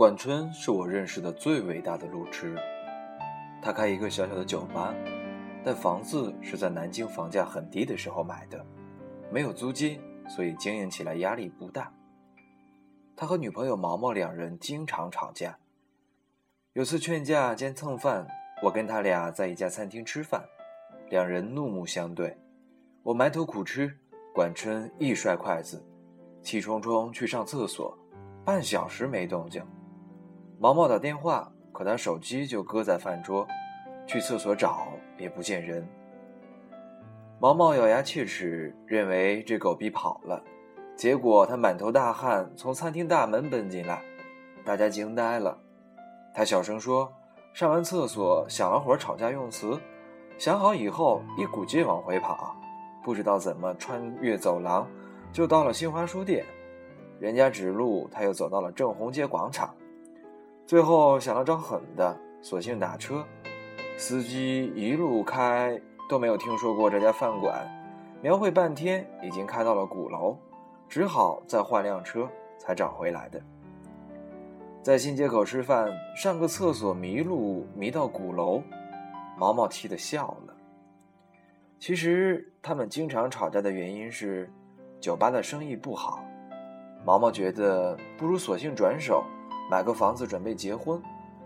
[0.00, 2.56] 管春是我认识的最伟大的路痴。
[3.60, 4.94] 他开一个小小的酒吧，
[5.62, 8.64] 但房子是在南京房价很低的时候买的，
[9.30, 11.92] 没有租金，所以经营起来压力不大。
[13.14, 15.58] 他和女朋友毛毛两人经常吵架。
[16.72, 18.26] 有次劝架兼蹭饭，
[18.62, 20.42] 我跟他俩在一家餐厅吃饭，
[21.10, 22.34] 两人怒目相对。
[23.02, 23.94] 我埋头苦吃，
[24.34, 25.84] 管春一摔筷子，
[26.42, 27.94] 气冲冲去上厕所，
[28.46, 29.62] 半小时没动静。
[30.62, 33.48] 毛毛打电话，可他手机就搁在饭桌，
[34.06, 35.88] 去厕所找也不见人。
[37.38, 40.44] 毛毛咬牙切齿，认为这狗逼跑了，
[40.94, 44.02] 结果他满头大汗从餐厅大门奔进来，
[44.62, 45.58] 大家惊呆了。
[46.34, 47.10] 他小声说
[47.54, 49.80] ：“上完厕所想了会儿吵架用词，
[50.36, 52.54] 想好以后一股劲往回跑，
[53.02, 54.86] 不知道怎么穿越走廊，
[55.32, 56.44] 就到了新华书店，
[57.18, 59.74] 人家指路，他又走到了正红街广场。”
[60.70, 63.26] 最后想了招狠的，索性打车。
[63.96, 65.76] 司机一路开
[66.08, 67.68] 都没有听说过这家饭馆，
[68.22, 70.36] 描绘半天已经开到了鼓楼，
[70.88, 73.42] 只好再换辆车才找回来的。
[74.80, 78.62] 在新街口吃饭，上个厕所迷路迷到鼓楼，
[79.36, 80.54] 毛毛气得笑了。
[81.80, 84.48] 其实他们经常吵架的原因是
[85.00, 86.24] 酒吧的生意不好，
[87.04, 89.24] 毛毛觉得不如索性转手。
[89.70, 91.00] 买个房子准备结婚，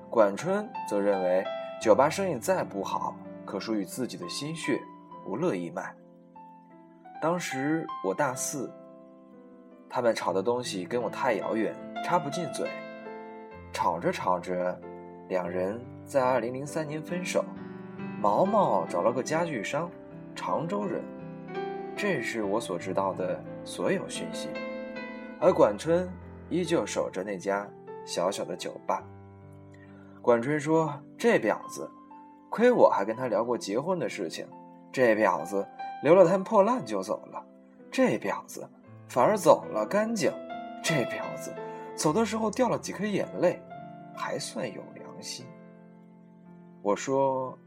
[0.08, 1.44] 管春则认为
[1.78, 4.80] 酒吧生意再不好，可属于自己的心血，
[5.22, 5.94] 不乐意卖。
[7.20, 8.72] 当时我大四，
[9.91, 12.70] 他们吵的东西跟我太遥远，插不进嘴。
[13.75, 14.80] 吵着吵着，
[15.28, 17.45] 两人在二零零三年分手。
[18.22, 19.91] 毛毛找了个家具商，
[20.34, 21.02] 常州人。
[21.95, 24.48] 这是我所知道的所有讯息，
[25.39, 26.08] 而管春
[26.48, 27.68] 依旧守着那家。
[28.05, 29.03] 小小的酒吧，
[30.20, 31.91] 管春说：“这婊子，
[32.51, 34.47] 亏我还跟他聊过结婚的事情。
[34.92, 35.67] 这婊子
[36.03, 37.45] 留了摊破烂就走了，
[37.91, 38.69] 这婊子
[39.09, 40.33] 反而走了干净。
[40.83, 41.55] 这婊子
[41.97, 43.61] 走的时候掉了几颗眼泪，
[44.14, 45.47] 还算有良心。”
[46.83, 47.59] 我说：“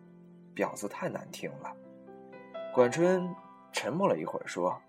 [0.56, 1.74] 婊子太难听了。”
[2.74, 3.28] 管春
[3.74, 4.80] 沉默了一会儿，说：“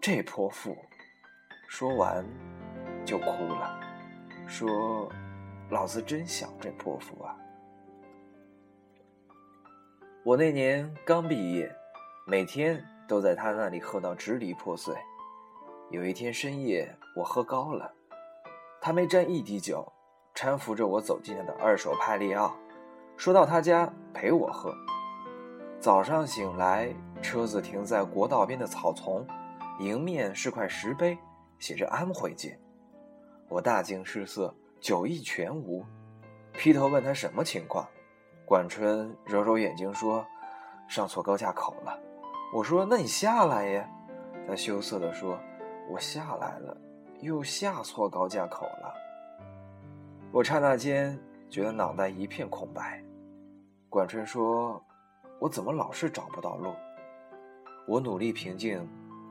[0.00, 0.76] 这泼妇。”
[1.68, 2.26] 说完
[3.04, 3.79] 就哭了。
[4.50, 5.08] 说
[5.70, 7.36] ：“老子真想这泼妇啊！”
[10.26, 11.72] 我那年刚毕业，
[12.26, 14.92] 每天都在他那里喝到支离破碎。
[15.90, 17.94] 有一天深夜，我喝高了，
[18.80, 19.86] 他没沾一滴酒，
[20.34, 22.56] 搀扶着我走进他的二手派利奥，
[23.16, 24.74] 说到他家陪我喝。
[25.78, 29.24] 早上醒来，车子停在国道边的草丛，
[29.78, 31.16] 迎面是块石碑，
[31.60, 32.58] 写着“安徽街”。
[33.50, 35.84] 我大惊失色，酒意全无，
[36.52, 37.84] 劈头问他什么情况。
[38.46, 40.24] 管春揉揉眼睛说
[40.88, 41.98] ：“上错高架口了。”
[42.54, 43.90] 我说：“那你下来呀。”
[44.46, 45.36] 他羞涩地说
[45.90, 46.76] ：“我下来了，
[47.22, 48.94] 又下错高架口了。”
[50.30, 51.18] 我刹那间
[51.48, 53.02] 觉得脑袋一片空白。
[53.88, 54.80] 管春说
[55.40, 56.72] ：“我怎么老是找不到路？”
[57.88, 58.88] 我努力平静，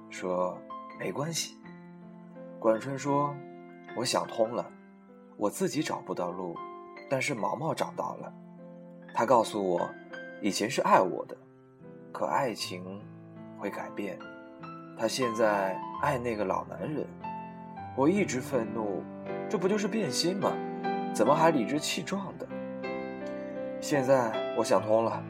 [0.10, 0.58] 说
[1.00, 1.58] ：“没关系。”
[2.60, 3.34] 管春说。
[3.96, 4.66] 我想通了，
[5.36, 6.56] 我自己找不到路，
[7.10, 8.34] 但是毛毛找到了。
[9.14, 9.90] 他告诉我，
[10.42, 11.36] 以前是爱我的，
[12.12, 13.02] 可爱情
[13.58, 14.18] 会改变。
[14.98, 17.06] 他现在爱那个老男人。
[17.96, 19.04] 我一直愤怒，
[19.50, 20.54] 这不就是变心吗？
[21.14, 22.48] 怎么还理直气壮的？
[23.82, 25.22] 现在我想通了，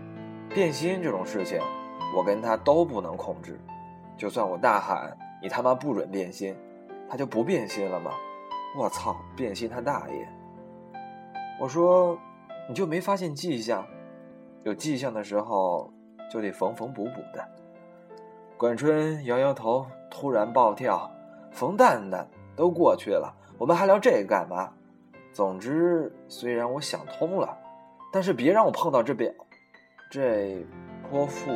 [0.49, 1.59] 变心这种事情，
[2.15, 3.59] 我跟他都不能控制。
[4.17, 6.55] 就算我大喊“你他妈不准变心”，
[7.09, 8.11] 他就不变心了吗？
[8.77, 9.15] 我操！
[9.35, 10.27] 变心他大爷！
[11.59, 12.17] 我说，
[12.67, 13.85] 你就没发现迹象？
[14.63, 15.91] 有迹象的时候
[16.31, 17.45] 就得缝缝补补的。
[18.57, 21.09] 管春摇摇头，突然暴跳
[21.51, 24.71] ：“冯蛋蛋都过去了，我们还聊这个干嘛？
[25.33, 27.57] 总之，虽然我想通了，
[28.11, 29.31] 但是别让我碰到这表，
[30.11, 30.63] 这
[31.09, 31.51] 泼妇。”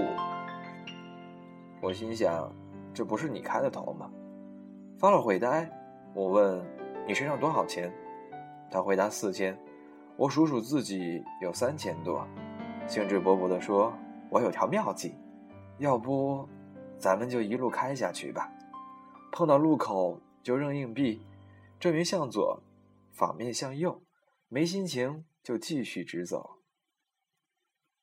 [1.79, 2.51] 我心想，
[2.93, 4.09] 这不是你开的头吗？
[4.97, 5.69] 发了会呆，
[6.13, 6.82] 我问。
[7.05, 7.93] 你身上多少钱？
[8.71, 9.57] 他回答四千。
[10.15, 12.25] 我数数自己有三千多，
[12.87, 13.91] 兴致勃勃地说
[14.29, 15.15] ：“我有条妙计，
[15.79, 16.47] 要不
[16.97, 18.49] 咱们就一路开下去吧。
[19.31, 21.25] 碰到路口就扔硬币，
[21.79, 22.61] 正面向左，
[23.11, 24.03] 反面向右。
[24.47, 26.59] 没心情就继续直走。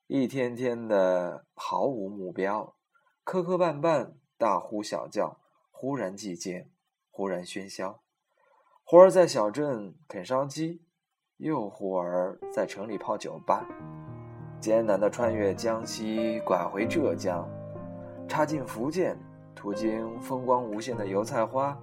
[0.08, 2.74] 一天天的毫无目标，
[3.22, 6.68] 磕磕绊绊，大呼小叫，忽然寂静，
[7.08, 8.02] 忽然喧嚣。
[8.90, 10.82] 活儿在小镇啃烧鸡，
[11.36, 13.64] 又忽而在城里泡酒吧，
[14.58, 17.48] 艰难地穿越江西，拐回浙江，
[18.26, 19.16] 插进福建，
[19.54, 21.78] 途经风光无限的油菜花，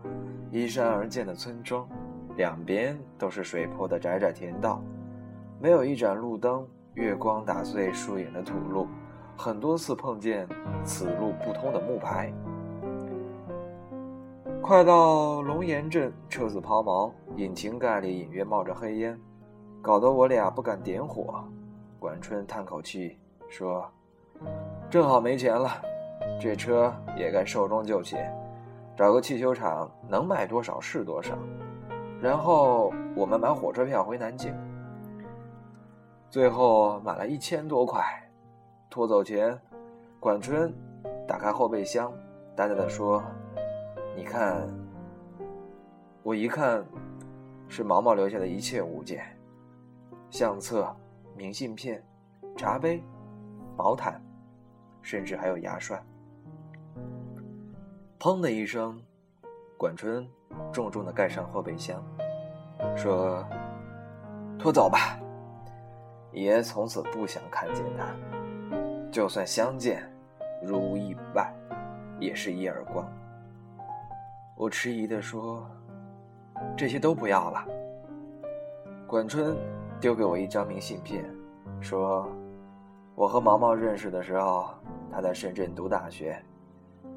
[0.51, 1.87] 依山而建的村庄，
[2.35, 4.83] 两边都是水坡的窄窄田道，
[5.61, 8.85] 没有一盏路灯，月光打碎树影的土路，
[9.37, 10.45] 很多次碰见
[10.83, 12.33] 此路不通的木牌。
[14.67, 19.17] 快到龙岩镇，车子抛锚，引擎盖里隐约冒着黑烟，
[19.81, 21.41] 搞得我俩不敢点火。
[21.97, 23.17] 管春叹口气
[23.47, 23.89] 说
[24.91, 25.81] ：“正好没钱了，
[26.37, 28.19] 这车也该寿终就寝，
[28.97, 31.33] 找个汽修厂，能卖多少是多少。
[32.19, 34.53] 然后我们买火车票回南京。
[36.29, 38.03] 最后买了一千多块。
[38.89, 39.57] 拖走前，
[40.19, 40.75] 管春
[41.25, 42.11] 打开后备箱，
[42.53, 43.23] 淡淡的说。”
[44.17, 44.67] 你看，
[46.23, 46.83] 我一看，
[47.69, 49.23] 是毛毛留下的一切物件：
[50.31, 50.91] 相册、
[51.35, 52.03] 明信片、
[52.55, 53.03] 茶杯、
[53.77, 54.19] 毛毯，
[55.03, 56.01] 甚至还有牙刷。
[58.19, 58.99] 砰的一声，
[59.77, 60.27] 管春
[60.73, 62.03] 重重的盖上后备箱，
[62.95, 63.45] 说
[64.57, 65.19] ：“拖走吧，
[66.31, 69.11] 爷从此不想看见他。
[69.11, 70.11] 就算相见，
[70.63, 71.53] 如无意外，
[72.19, 73.07] 也是一耳光。”
[74.57, 75.69] 我迟疑地说
[76.75, 77.63] ：“这些都不要了。”
[79.05, 79.55] 管春
[80.01, 81.23] 丢给我一张明信片，
[81.79, 82.27] 说
[83.13, 84.73] ：“我和毛毛认识的时候，
[85.11, 86.43] 他在深圳读大学。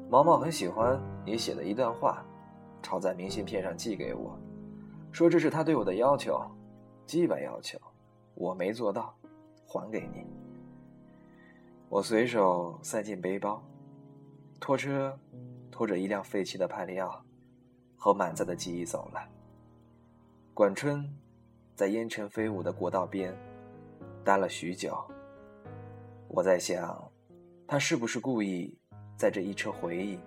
[0.07, 2.23] 毛毛很喜欢你写的一段话，
[2.83, 4.37] 抄在明信片上寄给我，
[5.11, 6.39] 说这是他对我的要求，
[7.07, 7.75] 基本要求，
[8.35, 9.11] 我没做到，
[9.65, 10.27] 还给你。”
[11.89, 13.63] 我随手塞进背包，
[14.59, 15.17] 拖车
[15.71, 17.19] 拖着一辆废弃的帕利奥。
[18.01, 19.21] 和满载的记忆走了。
[20.55, 21.07] 管春
[21.75, 23.31] 在烟尘飞舞的国道边
[24.23, 24.97] 待了许久。
[26.27, 27.11] 我在想，
[27.67, 28.75] 他是不是故意
[29.15, 30.17] 在这一车回忆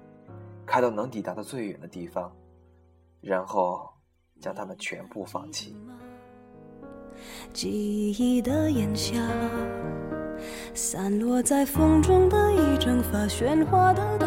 [0.64, 2.32] 开到能抵达的最远的地方，
[3.20, 3.92] 然后
[4.40, 5.76] 将他们全部放弃？
[7.52, 9.18] 记忆的烟霞，
[10.74, 14.26] 散落在风中的一整发，喧哗的都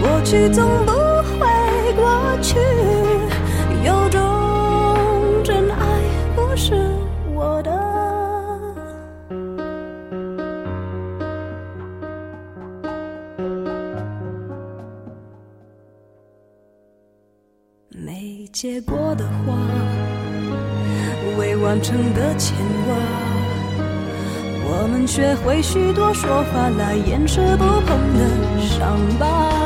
[0.00, 2.58] 过去总不会过去，
[3.84, 4.20] 有种
[5.44, 5.76] 真爱
[6.34, 6.74] 不是
[7.34, 7.70] 我的。
[17.88, 19.54] 没结果的花，
[21.38, 22.94] 未完成的牵挂，
[24.68, 29.65] 我们学会许多说法来掩饰不碰的伤疤。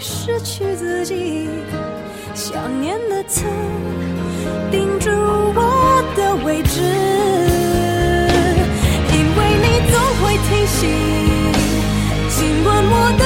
[0.00, 1.48] 失去自己。
[2.34, 3.44] 想念的刺
[4.70, 6.80] 钉住我的位置，
[9.12, 10.78] 因为你总会提醒，
[12.28, 13.24] 尽管我的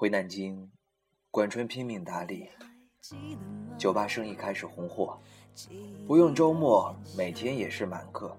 [0.00, 0.66] 回南京，
[1.30, 2.48] 管春拼命打理，
[3.76, 5.20] 酒吧生意开始红火，
[6.06, 8.34] 不用周末，每天也是满客。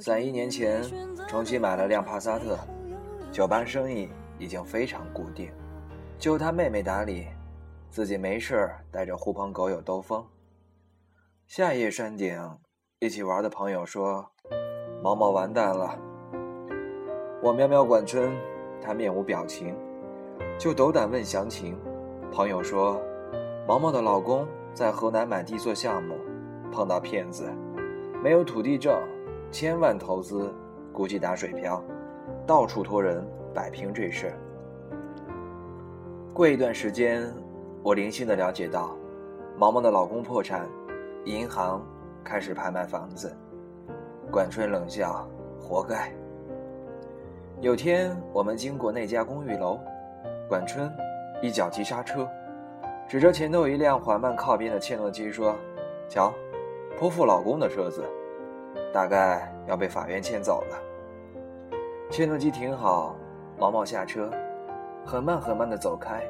[0.00, 0.82] 在一年前
[1.28, 2.58] 重新买了辆帕萨特，
[3.30, 5.52] 酒吧生意已经非常固定，
[6.18, 7.26] 就他妹妹打理，
[7.90, 10.26] 自己没事带着狐朋狗友兜风。
[11.46, 12.58] 下夜山顶，
[12.98, 14.32] 一起玩的朋友说
[15.04, 15.98] ：“毛毛完蛋了。”
[17.44, 18.34] 我瞄瞄管春，
[18.80, 19.76] 他面无表情，
[20.58, 21.76] 就斗胆问详情。
[22.30, 23.00] 朋友说
[23.68, 26.14] ：“毛毛的老公在河南买地做项目，
[26.70, 27.50] 碰到骗子，
[28.22, 28.98] 没有土地证，
[29.50, 30.52] 千万投资，
[30.92, 31.82] 估计打水漂，
[32.46, 34.32] 到处托人摆平这事。”
[36.32, 37.30] 过一段时间，
[37.82, 38.96] 我零星的了解到，
[39.58, 40.66] 毛毛的老公破产。
[41.24, 41.80] 银行
[42.24, 43.32] 开始拍卖房子，
[44.30, 45.28] 管春冷笑
[45.60, 46.12] ：“活该。”
[47.60, 49.78] 有天我们经过那家公寓楼，
[50.52, 50.94] 管春
[51.40, 52.28] 一脚急刹车，
[53.08, 55.56] 指着前头一辆缓慢靠边的切诺基说
[56.10, 56.30] ：“瞧，
[56.98, 58.04] 泼妇老公的车子，
[58.92, 60.76] 大概要被法院牵走了。”
[62.12, 63.16] 切诺基停好，
[63.58, 64.30] 毛毛下车，
[65.06, 66.22] 很慢很慢的走开，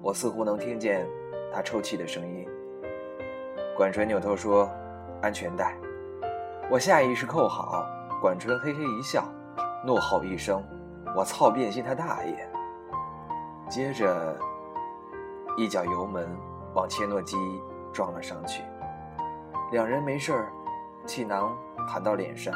[0.00, 1.04] 我似乎能听见
[1.52, 2.46] 他抽泣的声音。
[3.76, 4.70] 管春扭头说
[5.20, 5.76] ：“安全带。”
[6.70, 7.84] 我下意识扣好。
[8.20, 9.24] 管春嘿嘿一笑，
[9.84, 10.62] 怒吼一声
[11.16, 12.48] ：“我操，变心他大爷！”
[13.68, 14.38] 接着，
[15.56, 16.28] 一脚油门
[16.74, 17.36] 往切诺基
[17.92, 18.62] 撞了上去。
[19.72, 20.52] 两人没事儿，
[21.06, 21.56] 气囊
[21.88, 22.52] 弹到脸上，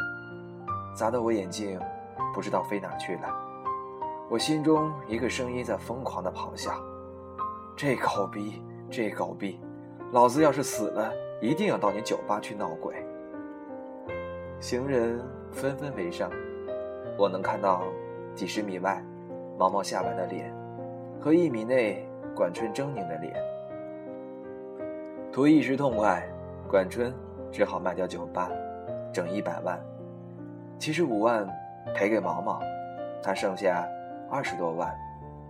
[0.95, 1.81] 砸得我眼镜
[2.35, 3.35] 不知道飞哪去了。
[4.29, 6.73] 我心中一个声音在疯狂的咆哮
[7.77, 9.61] ：“这狗逼，这狗逼！”
[10.13, 12.95] 老子要是死了，一定要到你酒吧去闹鬼。
[14.61, 16.31] 行人纷纷围上，
[17.17, 17.85] 我能看到
[18.35, 19.03] 几十米外
[19.59, 20.53] 毛毛下巴的脸，
[21.27, 23.35] 和一米内管春狰狞的脸。
[25.33, 26.25] 图一时痛快，
[26.71, 27.13] 管春
[27.51, 28.49] 只好卖掉酒吧，
[29.13, 29.77] 整一百万，
[30.79, 31.45] 七十五万
[31.93, 32.61] 赔给毛毛，
[33.21, 33.85] 他剩下
[34.31, 34.97] 二十多万，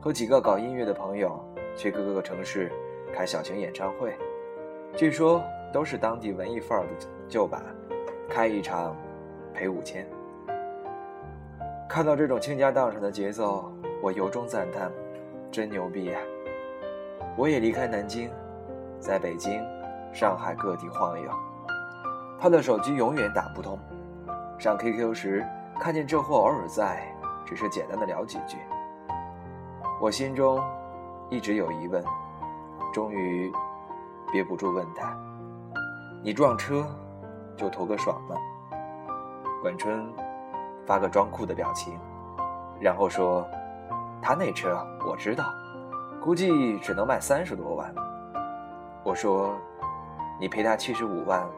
[0.00, 1.38] 和几个搞音乐的朋友
[1.76, 2.72] 去各个城市
[3.12, 4.16] 开小型演唱会。
[4.96, 7.62] 据说都是当地文艺范儿的旧版，
[8.30, 8.96] 开一场
[9.52, 10.06] 赔五千。
[11.86, 14.90] 看到这种倾家荡产的节奏，我由衷赞叹，
[15.56, 16.18] 真牛逼呀！
[17.34, 18.30] 我也离开南京，
[19.00, 19.58] 在北京、
[20.12, 21.30] 上海各地晃悠。
[22.38, 23.78] 他的手机永远打不通，
[24.58, 25.42] 上 QQ 时
[25.80, 27.10] 看见这货偶尔在，
[27.46, 28.58] 只是简单的聊几句。
[29.98, 30.62] 我心中
[31.30, 32.04] 一直有疑问，
[32.92, 33.50] 终于。
[34.30, 35.16] 憋不住问他
[36.22, 36.84] ：“你撞车
[37.56, 38.36] 就图个爽吗？”
[39.62, 40.06] 管春
[40.84, 41.98] 发个装酷的表情，
[42.78, 43.48] 然后说
[44.26, 45.54] ：“他那车我知道，
[46.20, 47.94] 估计只能卖三十多万。”
[49.06, 49.54] 我说
[50.40, 51.48] ：“你赔他七十五万，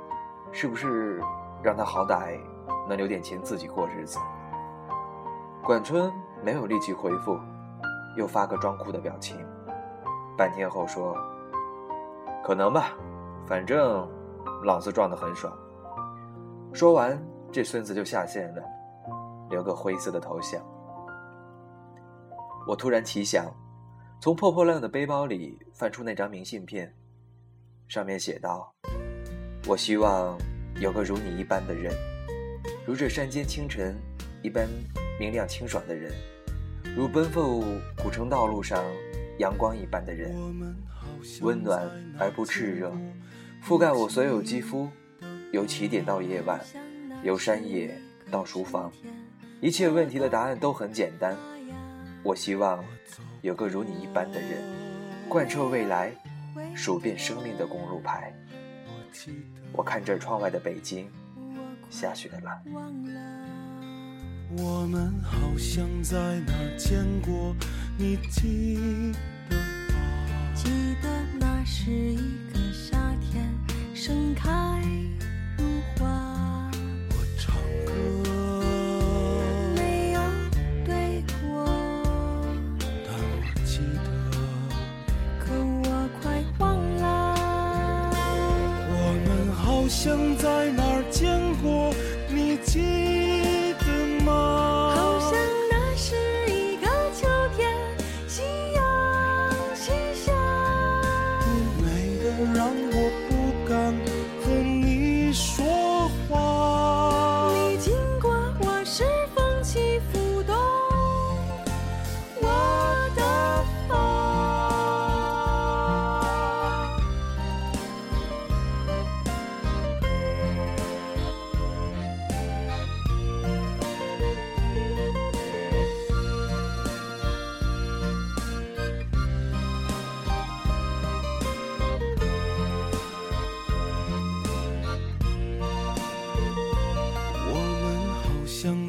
[0.53, 1.19] 是不是
[1.63, 2.39] 让他好歹
[2.87, 4.19] 能留点钱自己过日子？”
[5.65, 6.13] 管春
[6.45, 7.41] 没有立即回复，
[8.19, 9.39] 又发个装酷的表情，
[10.37, 11.17] 半天后说。
[12.45, 12.91] 可能吧，
[13.47, 14.07] 反正
[14.63, 15.51] 老子撞得很爽。
[16.75, 17.19] 说完，
[17.51, 18.63] 这孙子就下线了，
[19.49, 20.61] 留个灰色的头像。
[22.69, 23.51] 我突然奇想，
[24.21, 26.95] 从破破烂烂的背包里翻出那张明信片，
[27.89, 28.71] 上面写道
[29.67, 30.37] ：“我希望
[30.79, 31.95] 有个如你一般的人，
[32.87, 33.97] 如这山间清晨
[34.43, 34.69] 一般
[35.19, 36.13] 明亮清爽的人，
[36.95, 37.65] 如奔赴
[38.03, 38.85] 古城道路上
[39.39, 40.37] 阳光一般的人。”
[41.41, 42.93] 温暖而不炽热，
[43.65, 44.87] 覆盖我所有肌肤，
[45.53, 46.61] 由起点到夜晚，
[47.23, 47.99] 由山野
[48.31, 48.93] 到书房，
[49.63, 51.35] 一切问题的答案都很简单。
[52.23, 52.85] 我希望
[53.43, 54.63] 有个如你一般的人，
[55.29, 56.13] 贯彻未来，
[56.75, 58.33] 数遍生命的公路牌。
[59.73, 61.09] 我看着窗外的北京，
[61.89, 62.61] 下雪了。
[64.57, 67.55] 我们好像在哪儿见过，
[67.97, 68.69] 你记
[69.49, 69.57] 得？
[70.55, 70.69] 记
[71.03, 71.09] 得
[71.39, 72.17] 那是一
[72.53, 73.47] 个夏天，
[73.95, 74.51] 盛开
[90.00, 90.88] 想在哪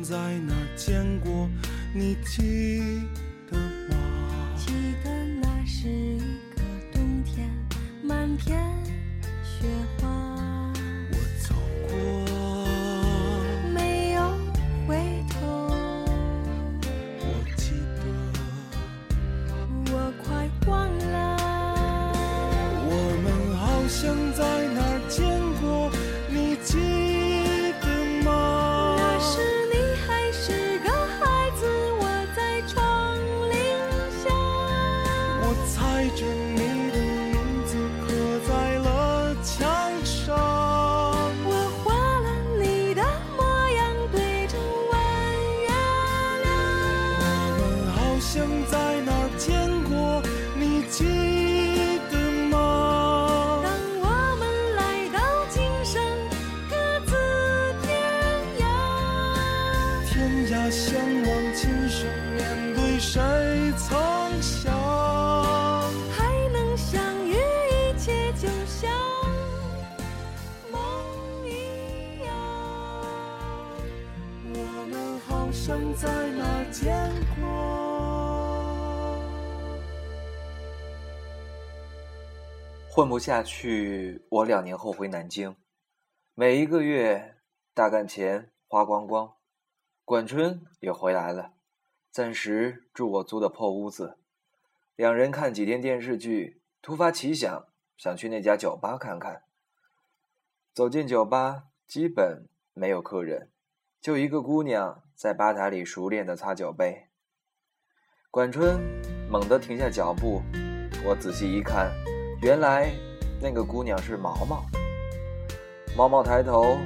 [0.10, 1.48] 在哪儿见过，
[1.94, 3.00] 你记
[3.48, 3.56] 得
[3.88, 3.96] 吗？
[4.58, 4.74] 记
[5.04, 6.18] 得那是一
[6.56, 7.48] 个冬天，
[8.02, 8.60] 满天
[48.32, 50.22] 像在哪儿见过，
[50.56, 50.84] 你
[83.00, 85.56] 混不下去，我两年后回南京，
[86.34, 87.38] 每一个月
[87.74, 89.36] 大干钱花光光。
[90.04, 91.54] 管春也回来了，
[92.12, 94.18] 暂时住我租的破屋子。
[94.98, 99.44] 两人看几天电视剧，突发奇想，想去那家酒吧看看。
[100.74, 103.50] 走进酒吧，基本没有客人，
[104.02, 107.08] 就一个姑娘在吧台里熟练地擦酒杯。
[108.30, 108.78] 管春
[109.30, 110.42] 猛地停下脚步，
[111.06, 111.94] 我仔细一看。
[112.42, 112.90] 原来
[113.42, 114.66] 那个姑娘是毛毛。
[115.98, 116.78] 毛毛抬头，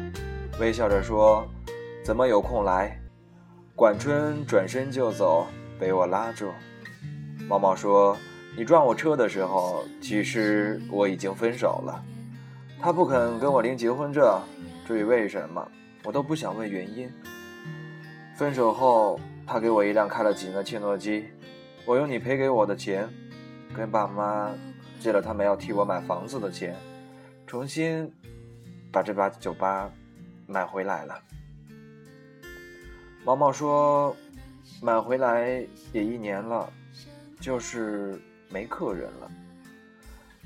[0.59, 1.47] 微笑着说
[2.03, 2.99] ：“怎么有空来？”
[3.77, 5.45] 管春转身就走，
[5.79, 6.49] 被我拉住。
[7.47, 8.17] 毛毛说
[8.57, 12.03] ：“你撞我车的时候，其实我已经分手了。
[12.81, 14.41] 他不肯跟我领结婚证，
[14.87, 15.63] 至于为什么，
[16.03, 17.07] 我都不想问原因。
[18.35, 21.25] 分手后，他给我一辆开了几年的切诺基，
[21.85, 23.07] 我用你赔给我的钱，
[23.77, 24.49] 跟爸妈。”
[25.03, 26.73] 借了他们要替我买房子的钱，
[27.45, 28.09] 重新
[28.89, 29.91] 把这把酒吧
[30.47, 31.21] 买回来了。
[33.25, 34.15] 毛毛说
[34.81, 35.61] ：“买回来
[35.91, 36.71] 也一年了，
[37.41, 39.29] 就是没客人了。”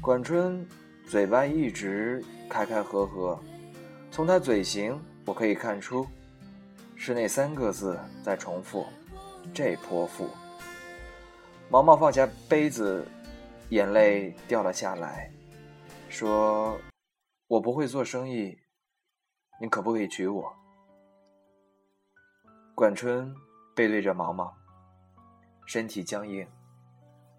[0.01, 0.65] 管春
[1.07, 3.39] 嘴巴一直开开合合，
[4.09, 6.07] 从他嘴型我可以看出，
[6.95, 8.87] 是那三个字在重复
[9.53, 10.27] ：“这泼妇。”
[11.69, 13.05] 毛毛放下杯子。
[13.69, 15.29] 眼泪掉了下来，
[16.07, 16.77] 说
[17.47, 18.57] ：“我不会做生意，
[19.59, 20.53] 你可不可以娶我？”
[22.73, 23.35] 管春
[23.75, 24.55] 背对着毛毛，
[25.65, 26.47] 身体僵硬，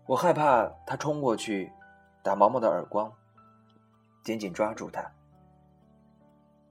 [0.07, 1.73] 我害怕他冲过去
[2.23, 3.13] 打毛毛的耳光，
[4.23, 5.11] 紧紧抓住他。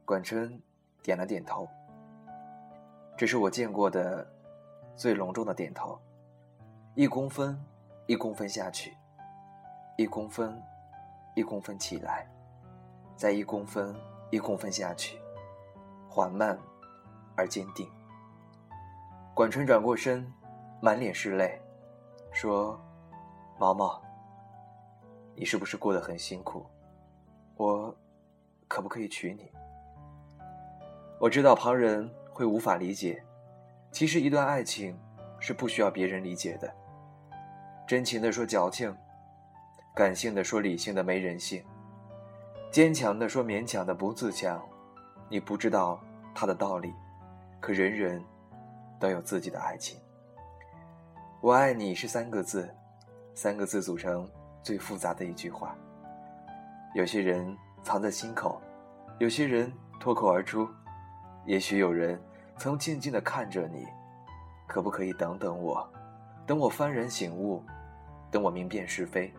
[0.05, 0.61] 管春
[1.01, 1.67] 点了点头，
[3.17, 4.29] 这是我见过的
[4.95, 5.99] 最隆重的点头，
[6.93, 7.57] 一公分，
[8.05, 8.96] 一公分下去。
[9.97, 10.61] 一公分，
[11.33, 12.27] 一公分起来，
[13.15, 13.95] 再一公分，
[14.29, 15.19] 一公分下去，
[16.07, 16.55] 缓慢
[17.35, 17.89] 而坚定。
[19.33, 20.31] 管春转过身，
[20.79, 21.59] 满脸是泪，
[22.31, 22.79] 说
[23.57, 23.99] ：“毛毛，
[25.35, 26.63] 你是不是过得很辛苦？
[27.55, 27.95] 我
[28.67, 29.51] 可不可以娶你？”
[31.19, 33.25] 我知道旁人会无法理解，
[33.91, 34.95] 其实一段爱情
[35.39, 36.71] 是不需要别人理解的。
[37.87, 38.95] 真情的说矫情。
[39.97, 41.59] 感性的说，理性的没人性；
[42.69, 44.63] 坚强的说，勉强的不自强。
[45.27, 45.99] 你不知道
[46.35, 46.93] 他的道理，
[47.59, 48.23] 可人人
[48.99, 49.99] 都有自己的爱情。
[51.41, 52.71] 我爱你是三个字，
[53.33, 54.29] 三个字组成
[54.61, 55.75] 最复杂的一句话。
[56.93, 58.61] 有些人藏在心口，
[59.17, 60.69] 有些人脱口而出。
[61.43, 62.21] 也许有人
[62.59, 63.87] 曾静静的看着你，
[64.67, 65.89] 可不可以等等我？
[66.45, 67.63] 等我幡然醒悟，
[68.29, 69.33] 等我明辨是非。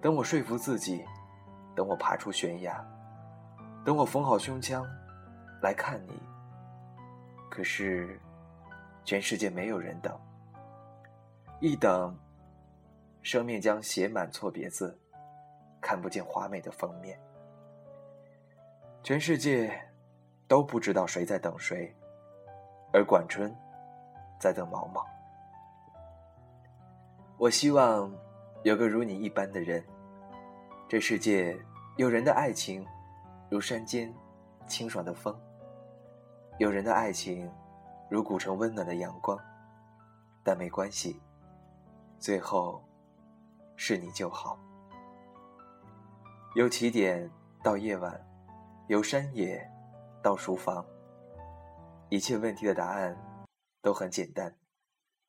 [0.00, 1.04] 等我说服自己，
[1.74, 2.84] 等我爬出悬崖，
[3.84, 4.86] 等我缝好胸腔
[5.60, 6.22] 来看你。
[7.50, 8.20] 可是，
[9.04, 10.16] 全世界没有人等。
[11.60, 12.16] 一等，
[13.22, 14.96] 生命将写满错别字，
[15.80, 17.18] 看不见华美的封面。
[19.02, 19.76] 全世界
[20.46, 21.92] 都不知道谁在等谁，
[22.92, 23.52] 而管春
[24.38, 25.04] 在等毛毛。
[27.36, 28.12] 我希望。
[28.64, 29.84] 有个如你一般的人，
[30.88, 31.56] 这世界
[31.96, 32.84] 有人的爱情，
[33.48, 34.12] 如山间
[34.66, 35.32] 清爽的风；
[36.58, 37.48] 有人的爱情，
[38.10, 39.38] 如古城温暖的阳光，
[40.42, 41.20] 但没关系，
[42.18, 42.82] 最后
[43.76, 44.58] 是你就好。
[46.56, 47.30] 由起点
[47.62, 48.20] 到夜晚，
[48.88, 49.64] 由山野
[50.20, 50.84] 到书房，
[52.08, 53.16] 一切问题的答案
[53.80, 54.52] 都很简单，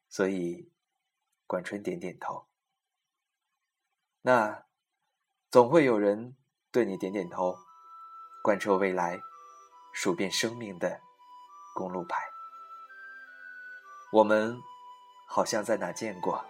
[0.10, 0.72] 所以
[1.46, 2.49] 管春点点头。
[4.30, 4.64] 那
[5.50, 6.36] 总会有人
[6.72, 7.58] 对你点点头，
[8.44, 9.20] 贯彻未来，
[9.92, 11.02] 数遍生命的
[11.74, 12.16] 公路牌。
[14.12, 14.56] 我们
[15.28, 16.46] 好像在哪见过。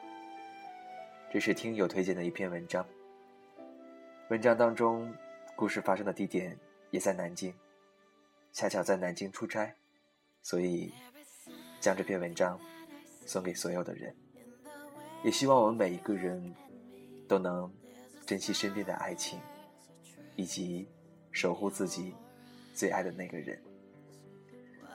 [1.32, 2.86] 这是听友推荐的一篇文章。
[4.30, 5.16] 文章当中，
[5.56, 6.60] 故事发生的地点
[6.92, 7.58] 也在南京，
[8.52, 9.74] 恰巧在南京出差，
[10.42, 10.94] 所以
[11.80, 12.60] 将这篇文章
[13.26, 14.14] 送给所有的人。
[15.24, 16.54] 也希望我们每一个人
[17.30, 17.72] 都能
[18.26, 19.40] 珍惜身边的爱情，
[20.36, 20.86] 以及
[21.32, 22.14] 守护自己
[22.74, 23.58] 最爱的那个人。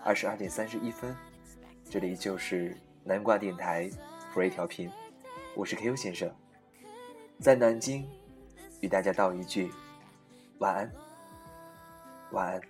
[0.02, 1.16] 二十二点三十一分，
[1.88, 3.88] 这里就是南瓜电台
[4.32, 4.90] 福瑞调频，
[5.56, 6.30] 我是 Q 先生，
[7.40, 8.06] 在南京。
[8.80, 9.70] 与大家道一句
[10.58, 10.92] 晚安，
[12.32, 12.60] 晚安。